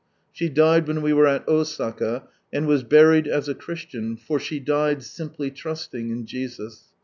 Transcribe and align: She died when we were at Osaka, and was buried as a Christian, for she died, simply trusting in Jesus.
She 0.33 0.49
died 0.49 0.87
when 0.87 1.03
we 1.03 1.13
were 1.13 1.27
at 1.27 1.47
Osaka, 1.47 2.23
and 2.51 2.65
was 2.65 2.81
buried 2.81 3.27
as 3.27 3.47
a 3.47 3.53
Christian, 3.53 4.17
for 4.17 4.39
she 4.39 4.59
died, 4.59 5.03
simply 5.03 5.51
trusting 5.51 6.09
in 6.09 6.25
Jesus. 6.25 6.85